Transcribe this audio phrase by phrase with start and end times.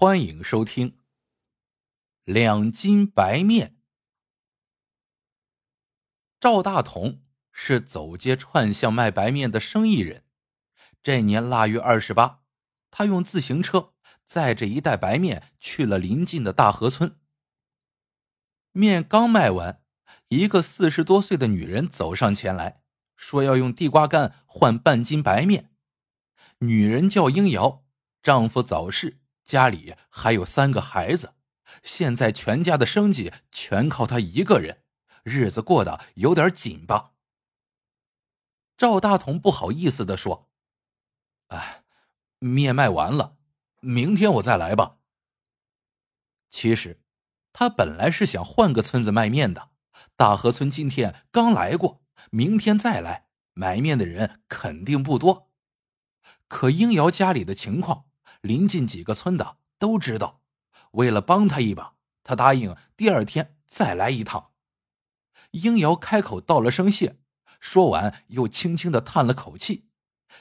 [0.00, 0.96] 欢迎收听。
[2.22, 3.80] 两斤白面。
[6.38, 10.22] 赵大同是走街串巷卖白面的生意人。
[11.02, 12.44] 这年腊月二十八，
[12.92, 13.92] 他用自行车
[14.24, 17.18] 载着一袋白面去了邻近的大河村。
[18.70, 19.82] 面刚卖完，
[20.28, 22.82] 一个四十多岁的女人走上前来
[23.16, 25.72] 说要用地瓜干换半斤白面。
[26.58, 27.84] 女人叫英瑶，
[28.22, 29.18] 丈夫早逝。
[29.48, 31.32] 家里还有三个孩子，
[31.82, 34.82] 现在全家的生计全靠他一个人，
[35.22, 37.12] 日子过得有点紧吧。
[38.76, 40.50] 赵大同不好意思的说
[41.48, 41.82] ：“哎，
[42.40, 43.38] 面卖完了，
[43.80, 44.98] 明天我再来吧。”
[46.52, 47.00] 其实，
[47.54, 49.70] 他本来是想换个村子卖面的，
[50.14, 55.50] 大河村今天刚来过，明天再来买面的人肯定不多。
[56.48, 58.07] 可英瑶家里的情况。
[58.40, 60.42] 临近几个村的都知道，
[60.92, 64.52] 为了帮他一把，他答应第二天再来一趟。
[65.52, 67.18] 英瑶开口道了声谢，
[67.58, 69.88] 说完又轻轻的叹了口气，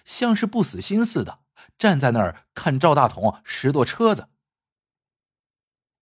[0.06, 1.44] 像是不死心似的，
[1.78, 4.30] 站在那儿看赵大同拾掇车子。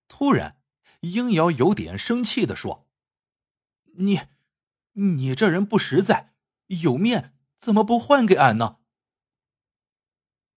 [0.07, 0.59] 突然，
[1.01, 2.87] 英瑶有点生气的说
[3.97, 4.21] ：“你，
[4.93, 6.33] 你这人不实在，
[6.67, 8.79] 有面怎么不换给俺呢？”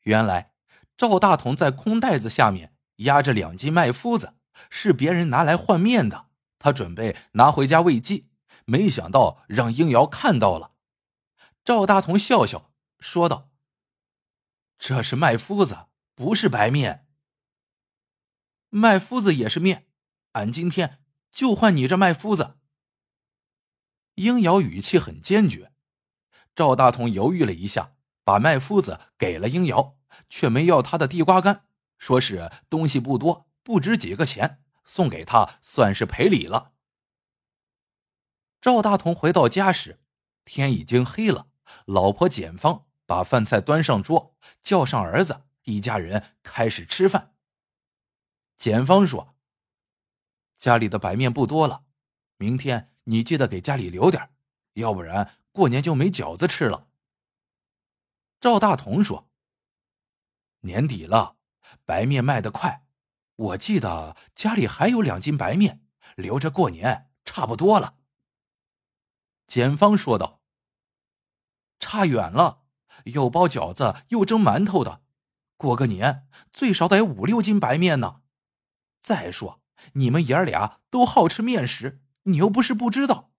[0.02, 0.54] 原来。
[0.98, 4.34] 赵大同在空袋子下面压着两斤麦麸子，
[4.68, 6.26] 是别人拿来换面的。
[6.58, 8.28] 他准备拿回家喂鸡，
[8.64, 10.72] 没想到让英瑶看到了。
[11.64, 13.48] 赵大同笑笑说道
[14.76, 17.06] ：“这是麦麸子，不是白面。
[18.70, 19.86] 麦麸子也是面，
[20.32, 22.56] 俺今天就换你这麦麸子。”
[24.16, 25.72] 英瑶语气很坚决。
[26.56, 27.92] 赵大同犹豫了一下，
[28.24, 29.97] 把麦麸子给了英瑶。
[30.28, 31.64] 却没要他的地瓜干，
[31.98, 36.72] 说是东西不多，不值几个钱，送给他算是赔礼了。
[38.60, 40.00] 赵大同回到家时，
[40.44, 41.48] 天已经黑了。
[41.84, 47.34] 老婆简芳把饭菜端上桌，叫上儿子，一家人开始吃饭。
[48.56, 49.36] 简芳说
[50.56, 51.84] ：“家里的白面不多了，
[52.36, 54.30] 明天你记得给家里留点，
[54.72, 56.88] 要不然过年就没饺子吃了。”
[58.40, 59.27] 赵大同说。
[60.60, 61.36] 年底了，
[61.84, 62.84] 白面卖得快。
[63.36, 65.84] 我记得家里还有两斤白面，
[66.16, 67.94] 留着过年差不多了。
[69.46, 70.42] 简芳说道
[71.78, 72.64] ：“差远了，
[73.04, 75.02] 又包饺子又蒸馒头的，
[75.56, 78.22] 过个年最少得五六斤白面呢。
[79.00, 83.30] 再说你们爷儿俩都好吃面食，你又不是不知道。”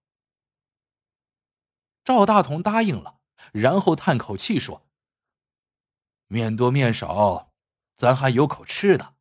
[2.02, 3.20] 赵大同答应了，
[3.52, 4.86] 然后叹口气说。
[6.32, 7.52] 面多面少，
[7.96, 9.16] 咱还有口吃的。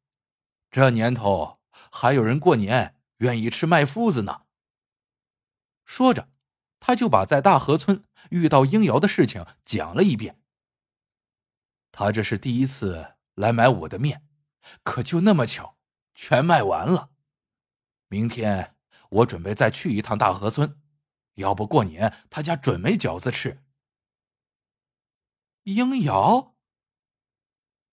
[0.69, 1.59] 这年头
[1.91, 4.43] 还有人过年愿意吃麦麸子呢。
[5.85, 6.29] 说着，
[6.79, 10.39] 他就把在大河村遇到英瑶的事情讲了一遍。
[11.91, 14.27] 他这是第一次来买我的面，
[14.83, 15.79] 可就那么巧，
[16.13, 17.09] 全卖完了。
[18.07, 18.75] 明天
[19.09, 20.79] 我准备再去一趟大河村，
[21.33, 23.63] 要不过年他家准没饺子吃。
[25.63, 26.55] 英瑶。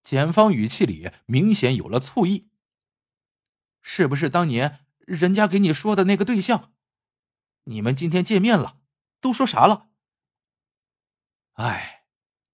[0.06, 2.48] 简芳语气里明显有了醋意。
[3.82, 6.72] 是不是当年人家给你说的那个对象？
[7.64, 8.78] 你们今天见面了，
[9.20, 9.88] 都说啥了？
[11.54, 12.04] 哎，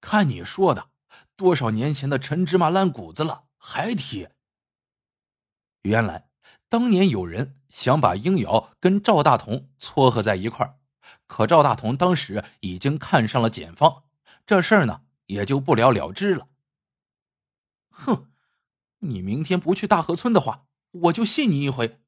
[0.01, 0.93] 看你说的，
[1.37, 4.31] 多少年前的陈芝麻烂谷子了，还提。
[5.83, 6.31] 原来
[6.71, 10.79] 当年有人想把英瑶跟赵大同撮合在一块儿，
[11.27, 14.05] 可赵大同当时已经看上了简芳，
[14.47, 16.49] 这事儿呢也就不了了之了。
[18.03, 18.31] 哼，
[18.99, 22.01] 你明天不去大河村的话，我就信你一回。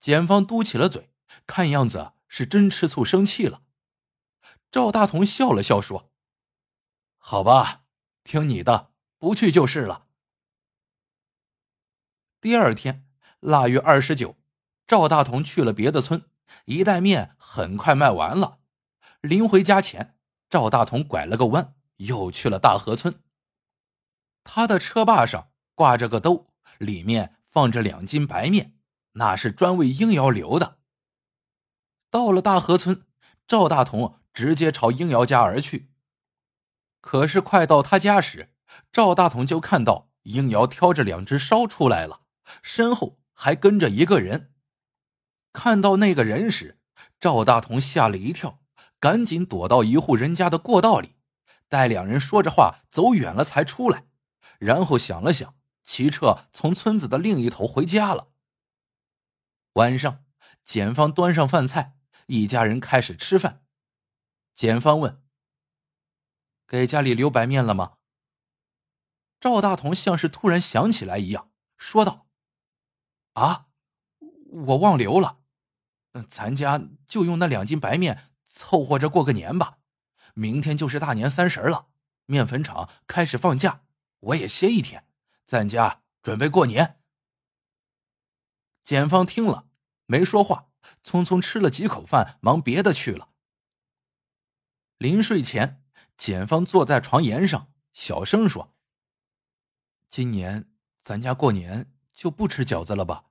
[0.00, 1.12] 检方嘟起了嘴，
[1.46, 3.62] 看样子是真吃醋生气了。
[4.70, 6.12] 赵大同笑了笑说
[7.18, 7.84] ：“好吧，
[8.24, 10.08] 听你的，不去就是了。”
[12.40, 13.06] 第二天，
[13.38, 14.36] 腊月二十九，
[14.86, 16.28] 赵大同去了别的村，
[16.64, 18.58] 一袋面很快卖完了。
[19.20, 20.18] 临回家前，
[20.50, 23.22] 赵大同拐了个弯，又去了大河村。
[24.44, 26.48] 他的车把上挂着个兜，
[26.78, 28.76] 里面放着两斤白面，
[29.12, 30.78] 那是专为英瑶留的。
[32.10, 33.06] 到了大河村，
[33.46, 35.90] 赵大同直接朝英瑶家而去。
[37.00, 38.52] 可是快到他家时，
[38.92, 42.22] 赵大同就看到英瑶挑着两只烧出来了，
[42.62, 44.52] 身后还跟着一个人。
[45.52, 46.78] 看到那个人时，
[47.18, 48.60] 赵大同吓了一跳，
[49.00, 51.16] 赶紧躲到一户人家的过道里，
[51.68, 54.06] 待两人说着话走远了才出来。
[54.62, 58.28] 然后想了想，骑车从村子的另一头回家了。
[59.72, 60.24] 晚上，
[60.64, 63.64] 简芳端上饭菜，一家人开始吃饭。
[64.54, 65.20] 简芳问
[66.68, 67.94] ：“给家里留白面了吗？”
[69.40, 72.28] 赵大同像是突然想起来一样，说道
[73.34, 73.66] ：“啊，
[74.46, 75.40] 我忘留了。
[76.28, 79.78] 咱家就用那两斤白面凑合着过个年吧。
[80.34, 81.88] 明天就是大年三十了，
[82.26, 83.82] 面粉厂开始放假，
[84.22, 85.06] 我也歇一天，
[85.44, 87.00] 咱家准备过年。”
[88.82, 89.68] 简芳听了
[90.06, 90.70] 没说话，
[91.04, 93.28] 匆匆吃了几口饭，忙别的去了。
[94.98, 95.84] 临睡前，
[96.16, 98.74] 简芳坐在床沿上，小声说。
[100.08, 100.70] 今年
[101.00, 103.26] 咱家过年就不吃饺子了吧？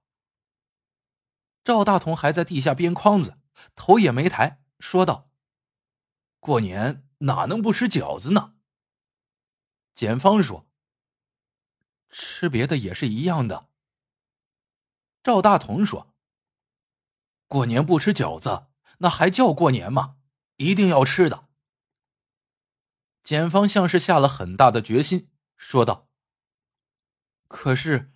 [1.63, 3.37] 赵大同还在地下编筐子，
[3.75, 5.29] 头也没抬，说道
[6.39, 8.55] ：“过年哪能不吃饺子呢？”
[9.93, 10.65] 简芳说
[12.11, 13.69] ：“吃别的也是一样的。”
[15.23, 16.13] 赵大同说
[17.47, 18.67] ：“过年不吃饺子，
[18.99, 20.17] 那还叫过年吗？
[20.57, 21.47] 一定要吃的。”
[23.23, 26.09] 检方像是下了很大的决心，说道。
[27.47, 28.11] 可是，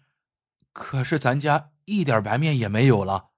[0.74, 3.31] 可是咱家一点白面也没有了。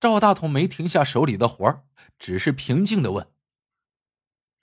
[0.00, 1.86] 赵大同没停下手里的活儿，
[2.18, 3.32] 只是平静的问：“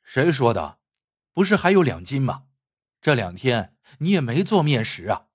[0.03, 0.79] 谁说的？
[1.31, 2.47] 不是还有两斤吗？
[3.03, 5.27] 这两天你也没做面食啊？”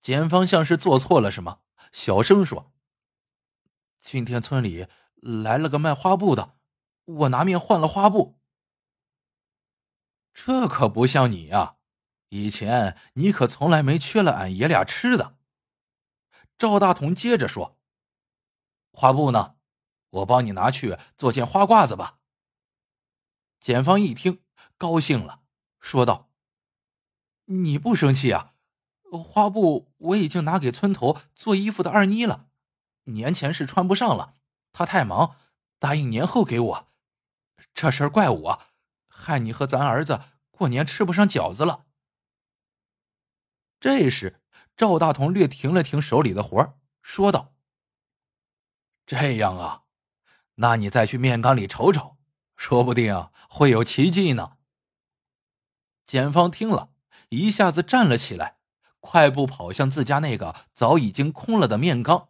[0.00, 1.60] 检方像是做错了什么，
[1.92, 2.72] 小声说
[4.00, 6.56] ：“今天村里来了个卖花布的，
[7.04, 8.40] 我拿面换了花布。
[10.32, 11.76] 这可不像你呀。”
[12.30, 15.36] 以前你可从来没缺了俺爷俩吃的。
[16.56, 17.78] 赵大同接着说
[18.90, 19.56] ：“花布呢？
[20.08, 22.20] 我帮你拿去做件花褂子吧。”
[23.60, 24.42] 检方一听，
[24.78, 25.41] 高兴了，
[25.82, 26.30] 说道
[27.46, 28.54] ：“你不生气啊？
[29.10, 32.46] 花布我已经拿给村头做衣服的二妮了，
[33.04, 34.36] 年前是穿不上了，
[34.72, 35.36] 她太忙，
[35.78, 36.92] 答应年后给我。
[37.74, 38.62] 这事儿怪我，
[39.08, 41.84] 害你和咱儿子过年吃不上饺子了。”
[43.80, 44.40] 这时，
[44.76, 47.52] 赵大同略停了停手里的活，说道
[49.04, 49.82] ：“这样啊，
[50.54, 52.16] 那你再去面缸里瞅瞅，
[52.56, 54.58] 说不定会有奇迹呢。”
[56.06, 56.90] 检方听了
[57.30, 58.56] 一下子站了起来，
[59.00, 62.28] 快步跑向自家那个早已经空了的面缸。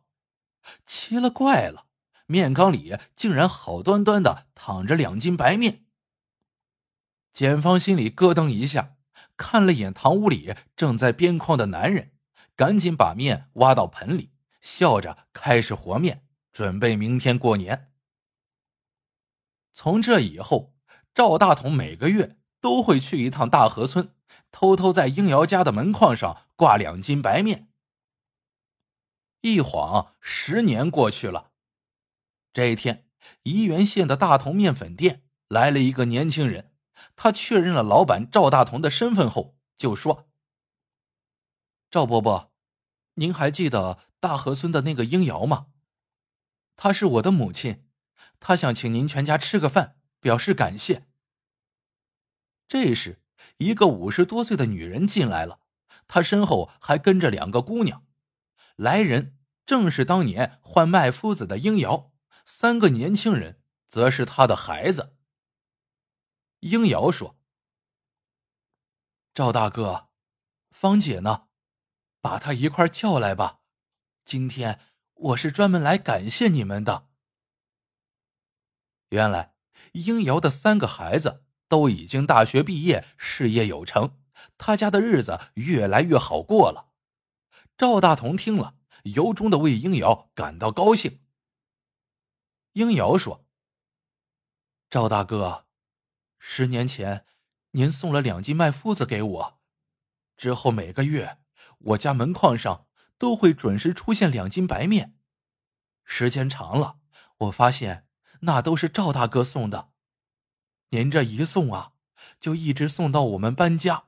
[0.86, 1.86] 奇了怪了，
[2.26, 5.84] 面缸里竟然好端端的躺着两斤白面。
[7.32, 8.96] 检方心里咯噔一下。
[9.36, 12.12] 看了眼堂屋里正在边框的男人，
[12.54, 14.30] 赶紧把面挖到盆里，
[14.60, 17.92] 笑着开始和面，准备明天过年。
[19.72, 20.74] 从这以后，
[21.14, 24.14] 赵大同每个月都会去一趟大河村，
[24.52, 27.68] 偷偷在英瑶家的门框上挂两斤白面。
[29.40, 31.50] 一晃十年过去了，
[32.52, 33.08] 这一天，
[33.42, 36.72] 沂源县的大同面粉店来了一个年轻人。
[37.16, 40.28] 他确认了老板赵大同的身份后，就说
[41.90, 42.52] ：“赵伯伯，
[43.14, 45.66] 您还记得大河村的那个英瑶吗？
[46.76, 47.84] 她是我的母亲，
[48.38, 51.08] 她想请您全家吃个饭，表示感谢。”
[52.72, 53.20] 这时，
[53.58, 55.60] 一个五十多岁的女人进来了，
[56.08, 58.06] 她身后还跟着两个姑娘。
[58.76, 62.14] 来人正是当年换麦夫子的英瑶，
[62.46, 65.18] 三个年轻人则是他的孩子。
[66.60, 67.38] 英瑶说
[69.34, 70.08] ：“赵大哥，
[70.70, 71.48] 芳姐呢？
[72.22, 73.60] 把她一块叫来吧。
[74.24, 74.80] 今天
[75.12, 77.10] 我是专门来感谢你们的。”
[79.12, 79.56] 原来，
[79.92, 84.18] 英瑶的三个孩子都已经大学毕业，事业有成，
[84.58, 86.90] 他家的日子越来越好过了。
[87.78, 88.74] 赵大同听了，
[89.04, 91.20] 由衷的为英瑶感到高兴。
[92.74, 93.46] 英瑶说
[94.90, 95.64] ：“赵大哥。”
[96.38, 97.24] 十年前，
[97.70, 99.60] 您送了两斤麦麸子给我，
[100.36, 101.38] 之后每个月
[101.78, 102.86] 我家门框上
[103.16, 105.16] 都会准时出现两斤白面。
[106.04, 106.98] 时间长了，
[107.38, 108.06] 我发现
[108.40, 109.91] 那都是赵大哥送的。
[110.92, 111.92] 您这一送啊，
[112.38, 114.04] 就一直送到我们搬家。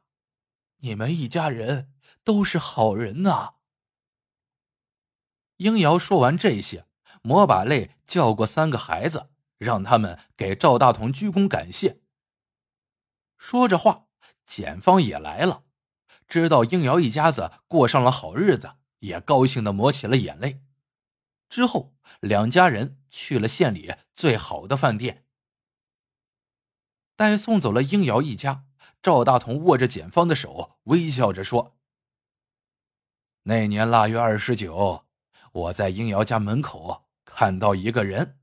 [0.80, 1.90] 你们一家人
[2.22, 3.54] 都是好人呐。
[5.56, 6.86] 英瑶说完这些，
[7.22, 12.02] 抹把泪叫过三个孩子，让他们给赵大同鞠躬感谢。
[13.38, 14.08] 说着话，
[14.44, 15.64] 简芳也来了，
[16.28, 20.62] 知道英瑶一家子过上了好日子，也高兴的抹起了眼泪。
[21.48, 25.23] 之后，两家人去了县里最好的饭店。
[27.16, 28.64] 待送走了应瑶一家，
[29.00, 31.76] 赵大同握着检方的手，微笑着说
[33.44, 35.04] ：“那年腊月二十九，
[35.52, 38.40] 我在英瑶家门口看到一个人，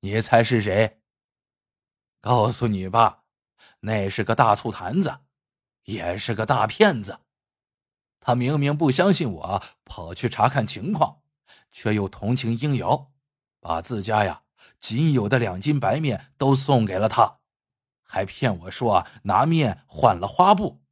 [0.00, 1.00] 你猜是谁？
[2.20, 3.24] 告诉你吧，
[3.80, 5.20] 那是个大醋坛子，
[5.84, 7.20] 也是个大骗子。
[8.20, 11.22] 他明明不相信我，跑去查看情况，
[11.72, 13.10] 却又同情英瑶，
[13.58, 14.42] 把自家呀
[14.78, 17.38] 仅有的两斤白面都送给了他。”
[18.12, 20.82] 还骗我说拿面换了花布。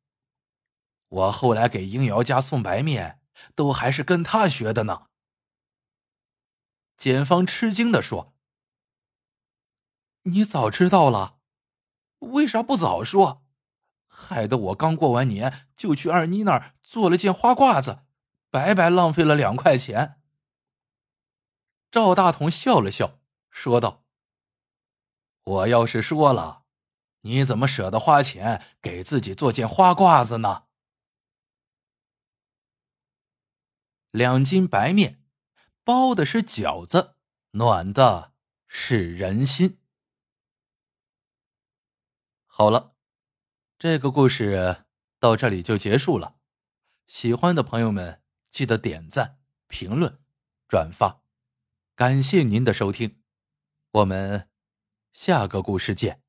[1.08, 3.20] 我后来给英瑶家送白面，
[3.56, 5.08] 都还是跟他学的呢。
[6.96, 8.36] 检方吃惊的说
[10.30, 11.40] ：“你早知道了，
[12.20, 13.44] 为啥不早说？
[14.06, 18.04] 害得我刚过完年就去二妮那儿做了件花褂子，
[18.48, 20.20] 白白浪费了两块钱。”
[21.90, 23.18] 赵大同笑了笑，
[23.50, 24.04] 说道
[25.42, 26.57] ：“我要是说了。”
[27.28, 30.64] 你怎么舍得花钱给自己做件花褂子呢？
[34.10, 35.22] 两斤白面，
[35.84, 37.16] 包的是饺子，
[37.50, 38.32] 暖的
[38.66, 39.78] 是人心。
[42.46, 42.96] 好了，
[43.78, 44.84] 这个故事
[45.20, 46.36] 到这里就结束了。
[47.06, 50.18] 喜欢的朋友们记得点赞、评论、
[50.66, 51.20] 转发，
[51.94, 53.22] 感谢您的收听，
[53.90, 54.48] 我们
[55.12, 56.27] 下个故事见。